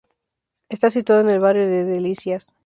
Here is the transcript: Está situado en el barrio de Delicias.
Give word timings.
Está 0.69 0.89
situado 0.89 1.21
en 1.21 1.29
el 1.29 1.39
barrio 1.39 1.67
de 1.67 1.83
Delicias. 1.85 2.55